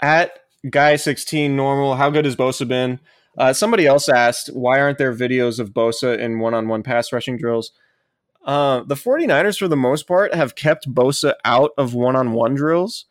[0.00, 0.38] at
[0.70, 3.00] guy sixteen normal, how good has Bosa been?
[3.36, 7.72] Uh, somebody else asked, why aren't there videos of Bosa in one-on-one pass rushing drills?
[8.44, 13.06] Uh, the 49ers, for the most part, have kept Bosa out of one-on-one drills,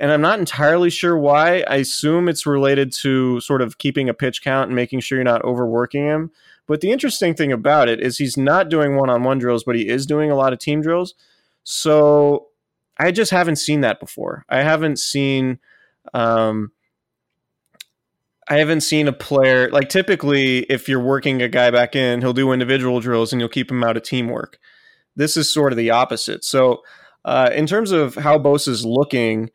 [0.00, 1.64] and I'm not entirely sure why.
[1.68, 5.24] I assume it's related to sort of keeping a pitch count and making sure you're
[5.24, 6.30] not overworking him.
[6.66, 10.06] But the interesting thing about it is he's not doing one-on-one drills, but he is
[10.06, 11.14] doing a lot of team drills.
[11.64, 12.48] So
[12.98, 14.44] I just haven't seen that before.
[14.48, 15.58] I haven't seen
[16.14, 16.72] um
[18.50, 22.32] I haven't seen a player like typically if you're working a guy back in, he'll
[22.32, 24.58] do individual drills and you'll keep him out of teamwork.
[25.16, 26.44] This is sort of the opposite.
[26.44, 26.82] So
[27.24, 29.50] uh, in terms of how Bosa's looking,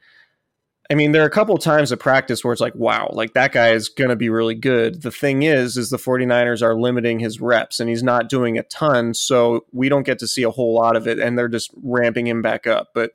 [0.93, 3.51] I mean, there are a couple times of practice where it's like, wow, like that
[3.51, 5.01] guy is going to be really good.
[5.01, 8.63] The thing is, is the 49ers are limiting his reps and he's not doing a
[8.63, 9.15] ton.
[9.15, 12.27] So we don't get to see a whole lot of it and they're just ramping
[12.27, 12.89] him back up.
[12.93, 13.13] But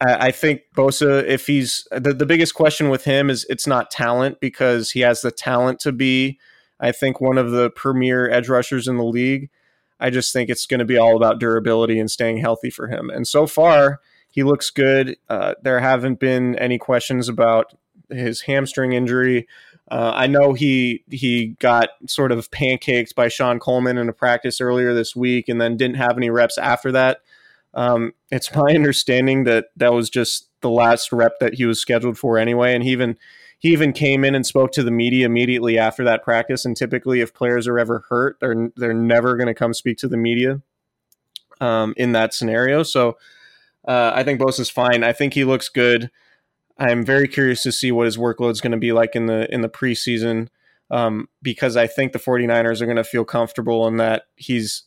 [0.00, 3.92] I, I think Bosa, if he's the, the biggest question with him is it's not
[3.92, 6.40] talent because he has the talent to be,
[6.80, 9.50] I think, one of the premier edge rushers in the league.
[10.00, 13.08] I just think it's going to be all about durability and staying healthy for him.
[13.08, 14.00] And so far,
[14.32, 15.16] he looks good.
[15.28, 17.74] Uh, there haven't been any questions about
[18.10, 19.46] his hamstring injury.
[19.90, 24.60] Uh, I know he he got sort of pancaked by Shon Coleman in a practice
[24.60, 27.20] earlier this week, and then didn't have any reps after that.
[27.74, 32.16] Um, it's my understanding that that was just the last rep that he was scheduled
[32.16, 33.18] for anyway, and he even
[33.58, 36.64] he even came in and spoke to the media immediately after that practice.
[36.64, 40.08] And typically, if players are ever hurt, they're they're never going to come speak to
[40.08, 40.62] the media
[41.60, 42.82] um, in that scenario.
[42.82, 43.18] So
[43.86, 45.02] uh, I think Bosa's fine.
[45.04, 46.10] I think he looks good.
[46.78, 49.52] I'm very curious to see what his workload is going to be like in the
[49.52, 50.48] in the preseason
[50.90, 54.84] um, because I think the 49ers are going to feel comfortable in that he's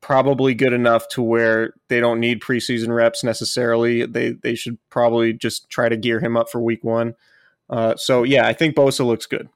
[0.00, 4.04] probably good enough to where they don't need preseason reps necessarily.
[4.06, 7.14] They they should probably just try to gear him up for week one.
[7.70, 9.48] Uh, so yeah, I think Bosa looks good.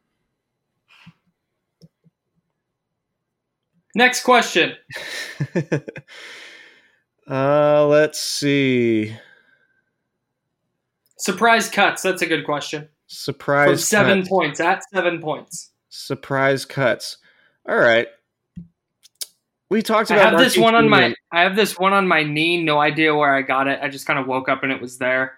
[3.95, 4.75] Next question.
[7.31, 9.17] uh, let's see.
[11.19, 12.03] Surprise cuts.
[12.03, 12.89] That's a good question.
[13.07, 14.29] Surprise From seven cuts.
[14.29, 15.71] points at seven points.
[15.89, 17.19] Surprise cuts.
[17.69, 18.09] All right.
[19.71, 20.27] We talked about.
[20.27, 21.15] I have this one on my.
[21.33, 22.63] I have this one on my knee.
[22.63, 23.81] No idea where I got it.
[23.83, 25.35] I just kind of woke up and it was there.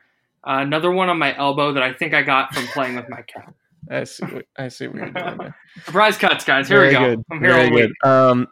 [0.47, 3.23] Uh, another one on my elbow that I think I got from playing with my
[3.23, 3.55] cat.
[3.91, 4.27] I see.
[4.27, 5.39] What, I see what you're doing.
[5.39, 5.57] there.
[5.87, 6.69] Surprise cuts, guys.
[6.69, 7.17] Here Very we go.
[7.17, 7.25] good.
[7.31, 7.91] I'm here Very all week.
[8.05, 8.49] Um,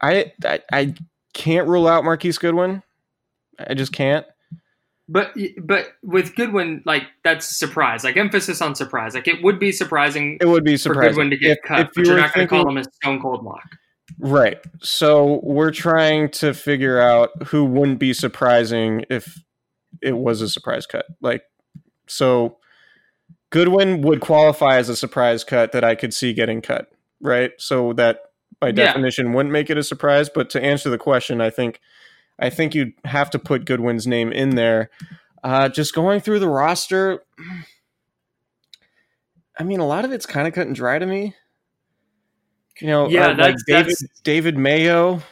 [0.00, 0.94] I, I I
[1.34, 2.82] can't rule out Marquise Goodwin.
[3.58, 4.26] I just can't.
[5.06, 8.04] But but with Goodwin, like that's surprise.
[8.04, 9.14] Like emphasis on surprise.
[9.14, 11.80] Like it would be surprising It would be surprising for Goodwin to get If- cut,
[11.80, 13.76] if but you you're not going to call him a stone cold lock.
[14.18, 14.58] Right.
[14.80, 19.42] So we're trying to figure out who wouldn't be surprising if
[20.02, 21.06] it was a surprise cut.
[21.20, 21.42] Like,
[22.06, 22.58] so
[23.50, 26.88] Goodwin would qualify as a surprise cut that I could see getting cut.
[27.20, 27.52] Right.
[27.58, 28.20] So that
[28.60, 28.72] by Yeah.
[28.72, 30.28] definition wouldn't make it a surprise.
[30.28, 31.80] But to answer the question, I think
[32.38, 34.90] I think you'd have to put Goodwin's name in there.
[35.44, 37.22] Uh, just going through the roster,
[39.58, 41.34] I mean, a lot of it's kind of cut and dry to me.
[42.80, 45.22] You know, Yeah, uh, like David David Mayo.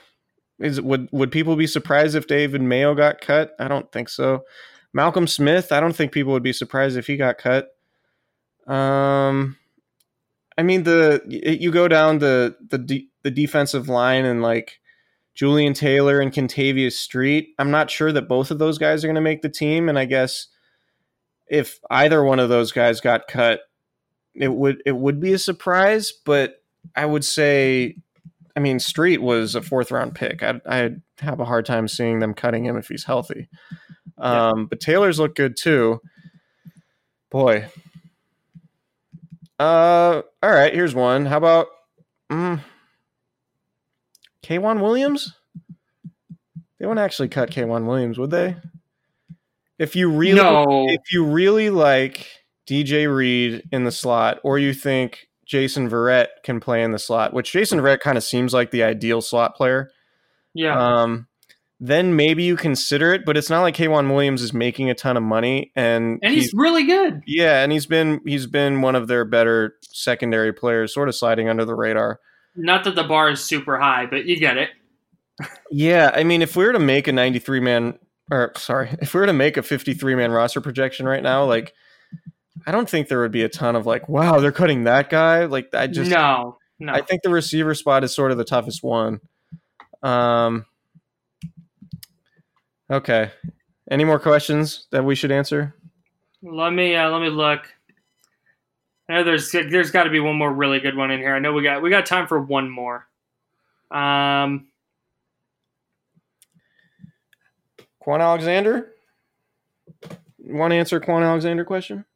[0.60, 3.52] Is would would people be surprised if David Mayo got cut?
[3.58, 4.44] I don't think so.
[4.92, 7.70] Malcolm Smith, I don't think people would be surprised if he got cut.
[8.68, 9.56] Um,
[10.56, 14.80] I mean the you go down the the the defensive line and like
[15.36, 17.54] Jullian Taylor and Kentavius Street.
[17.58, 19.98] I'm not sure that both of those guys are going to make the team, and
[19.98, 20.48] I guess
[21.48, 23.60] if either one of those guys got cut,
[24.34, 26.12] it would it would be a surprise.
[26.12, 26.62] But
[26.94, 27.96] I would say,
[28.56, 30.42] I mean, Street was a fourth round pick.
[30.42, 33.48] I I have a hard time seeing them cutting him if he's healthy.
[34.18, 36.00] Um, but Taylor's look good too.
[37.30, 37.66] Boy.
[39.58, 40.74] Uh, all right.
[40.74, 41.26] Here's one.
[41.26, 41.68] How about
[42.30, 42.60] mm,
[44.42, 45.34] K'Waun Williams?
[46.78, 48.56] They wouldn't actually cut K'Waun Williams, would they?
[49.78, 50.86] If you really, No.
[50.88, 52.26] if you really like
[52.68, 57.32] DJ Reed in the slot, or you think Jason Verrett can play in the slot,
[57.34, 59.90] which Jason Verrett kind of seems like the ideal slot player,
[60.54, 60.76] Yeah.
[60.78, 61.26] um,
[61.80, 63.24] then maybe you consider it.
[63.24, 66.52] But it's not like K'Waun Williams is making a ton of money, and and he's,
[66.54, 67.22] really good.
[67.26, 71.48] yeah, and he's been he's been one of their better secondary players, sort of sliding
[71.48, 72.20] under the radar.
[72.54, 74.70] Not that the bar is super high, but you get it.
[75.70, 77.98] Yeah, I mean, if we were to make a 93 man,
[78.30, 81.72] or sorry, if we were to make a 53 man roster projection right now, like,
[82.66, 85.46] I don't think there would be a ton of like, wow, they're cutting that guy.
[85.46, 86.92] Like, I just, no, no.
[86.92, 89.20] I think the receiver spot is sort of the toughest one.
[90.02, 90.66] Um,
[92.90, 93.30] okay.
[93.90, 95.74] Any more questions that we should answer?
[96.42, 97.72] Let me uh, let me look.
[99.12, 101.34] I know there's there's got to be one more really good one in here.
[101.34, 103.06] I know we got we got time for one more.
[103.90, 104.68] Um,
[108.02, 108.90] Kwon Alexander?
[110.38, 112.06] Want to answer Kwon Alexander question?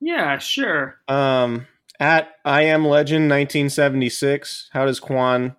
[0.00, 0.96] yeah, sure.
[1.06, 1.66] Um,
[2.00, 4.70] at I am Legend 1976.
[4.72, 5.54] How does Kwon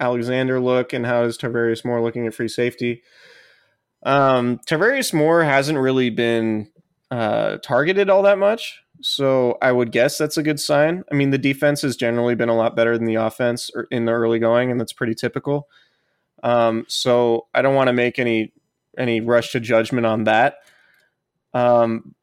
[0.00, 3.02] Alexander look, and how is Tarvarius Moore looking at free safety?
[4.02, 6.70] Um, Tarvarius Moore hasn't really been
[7.10, 11.04] uh, targeted all that much, so I would guess that's a good sign.
[11.10, 14.04] I mean, the defense has generally been a lot better than the offense er- in
[14.04, 15.68] the early going, and that's pretty typical.
[16.42, 18.52] Um, so I don't want to make any
[18.98, 20.56] any rush to judgment on that.
[21.54, 22.14] Um,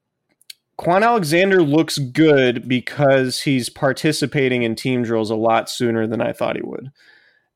[0.80, 6.34] Kwon Alexander looks good because he's participating in team drills a lot sooner than I
[6.34, 6.92] thought he would.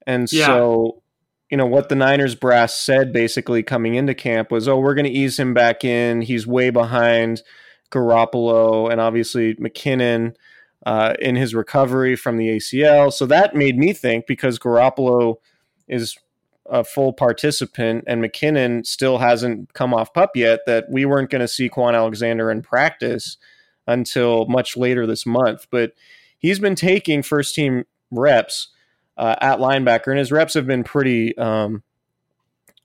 [0.06, 0.46] And Yeah.
[0.48, 1.02] so
[1.50, 5.06] you know what the Niners brass said basically coming into camp was, "Oh, we're going
[5.06, 6.22] to ease him back in.
[6.22, 7.42] He's way behind
[7.92, 10.36] Garoppolo and obviously McKinnon
[10.86, 15.36] uh, in his recovery from the ACL." So that made me think because Garoppolo
[15.88, 16.18] is
[16.70, 21.42] a full participant and McKinnon still hasn't come off pup yet, that we weren't going
[21.42, 23.38] to see Kwon Alexander in practice
[23.88, 25.68] until much later this month.
[25.72, 25.94] But
[26.38, 28.70] he's been taking first team reps
[29.18, 31.84] uh, at linebacker, and his reps have been pretty, um,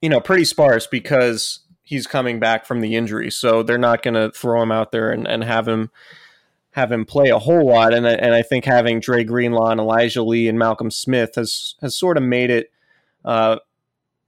[0.00, 1.60] you know, pretty sparse because
[1.92, 3.30] he's coming back from the injury.
[3.30, 5.90] So they're not going to throw him out there and, and have him
[6.72, 7.92] have him play a whole lot.
[7.92, 11.96] And and I think having Dre Greenlaw and Elijah Lee and Malcolm Smith has has
[11.96, 12.70] sort of made it.
[13.24, 13.58] Uh,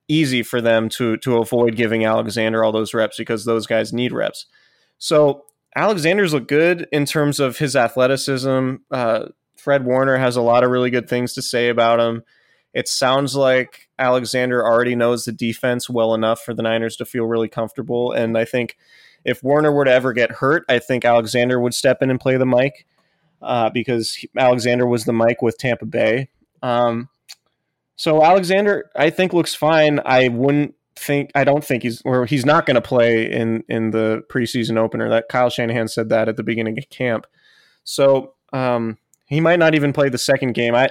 [0.07, 4.13] easy for them to to avoid giving Alexander all those reps because those guys need
[4.13, 4.45] reps.
[4.99, 8.77] So Alexander's look good in terms of his athleticism.
[8.91, 12.23] Uh, Fred Warner has a lot of really good things to say about him.
[12.75, 17.25] It sounds like Alexander already knows the defense well enough for the Niners to feel
[17.25, 18.13] really comfortable.
[18.13, 18.77] And I think
[19.25, 22.37] if Warner were to ever get hurt, I think Alexander would step in and play
[22.37, 22.87] the Mike
[23.41, 26.29] uh, because Alexander was the Mike with Tampa Bay.
[26.63, 27.09] Um,
[27.97, 30.01] so Alexander, I think looks fine.
[30.05, 33.91] I wouldn't think I don't think he's or he's not going to play in in
[33.91, 35.09] the preseason opener.
[35.09, 37.27] That Kyle Shanahan said that at the beginning of camp.
[37.85, 40.75] So um, he might not even play the second game.
[40.75, 40.91] I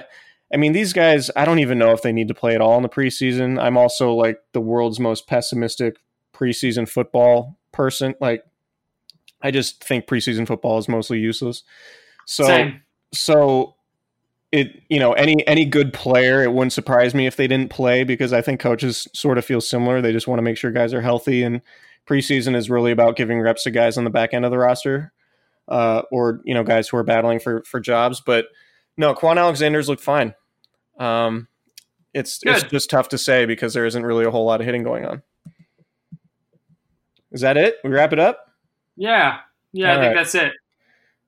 [0.54, 2.76] I mean these guys I don't even know if they need to play at all
[2.76, 3.60] in the preseason.
[3.60, 5.96] I'm also like the world's most pessimistic
[6.32, 8.14] preseason football person.
[8.20, 8.44] Like
[9.42, 11.64] I just think preseason football is mostly useless.
[12.26, 12.82] So Same.
[13.12, 13.74] so
[14.52, 18.04] it you know any any good player it wouldn't surprise me if they didn't play
[18.04, 20.00] because I think coaches sort of feel similar.
[20.00, 21.60] They just want to make sure guys are healthy and
[22.06, 25.12] preseason is really about giving reps to guys on the back end of the roster
[25.68, 28.20] uh, or you know guys who are battling for for jobs.
[28.24, 28.46] But
[28.96, 30.34] no, Kwon Alexander's looked fine.
[30.98, 31.48] Um,
[32.12, 32.56] it's Good.
[32.56, 35.04] it's just tough to say because there isn't really a whole lot of hitting going
[35.04, 35.22] on.
[37.32, 37.76] Is that it?
[37.82, 38.50] We wrap it up.
[38.96, 39.38] Yeah,
[39.72, 40.52] yeah, All I think that's it.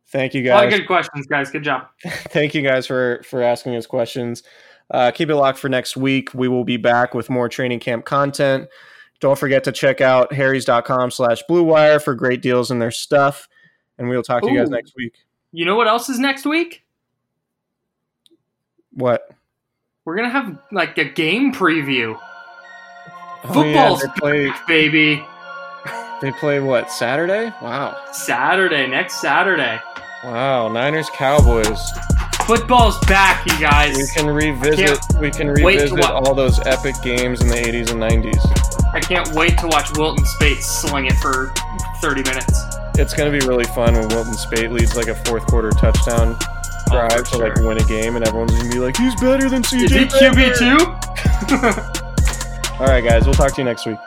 [0.09, 0.53] Thank you guys.
[0.53, 1.51] A lot of good questions, guys.
[1.51, 1.89] Good job.
[2.07, 4.45] Thank you guys for for asking us questions.
[4.91, 6.33] Uh, keep it locked for next week.
[6.33, 8.69] We will be back with more training camp content.
[9.19, 13.49] Don't forget to check out harrys.com slash blue wire for great deals in their stuff.
[13.99, 14.53] And we'll talk to Ooh.
[14.53, 15.15] you guys next week.
[15.53, 16.85] You know what else is next week?
[18.93, 19.29] What?
[20.07, 22.17] We're gonna have like a game preview.
[22.17, 25.27] Oh, Football's yeah, play, back, baby.
[26.23, 27.53] They play what Saturday?
[27.61, 28.01] Wow.
[28.13, 29.81] Saturday, next Saturday.
[30.23, 31.81] Wow, Niners Cowboys.
[32.47, 33.97] Football's back, you guys.
[33.97, 35.01] We can revisit.
[35.21, 38.95] We can revisit all those epic games in the '80s and '90s.
[38.95, 41.53] I can't wait to watch Wilton Speight sling it for
[42.01, 42.63] 30 minutes.
[42.95, 46.39] It's going to be really fun when Wilton Speight leads like a fourth quarter touchdown
[46.89, 47.49] oh, drive oh, to sure.
[47.49, 49.93] like win a game, and everyone's going to be like, "He's better than CJ." Is
[49.93, 50.77] he QB two?
[52.81, 53.25] all right, guys.
[53.25, 53.99] We'll talk to you next week.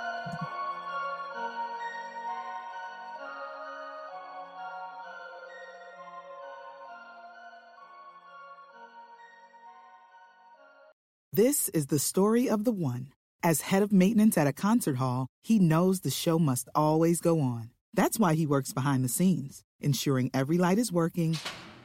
[11.32, 13.14] This is the story of the one.
[13.42, 17.40] As head of maintenance at a concert hall, he knows the show must always go
[17.40, 17.70] on.
[17.94, 21.38] That's why he works behind the scenes, ensuring every light is working,